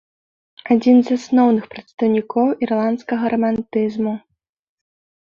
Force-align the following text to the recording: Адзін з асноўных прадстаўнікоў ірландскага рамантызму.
Адзін 0.75 0.97
з 1.09 1.17
асноўных 1.19 1.69
прадстаўнікоў 1.75 2.47
ірландскага 2.67 3.25
рамантызму. 3.37 4.19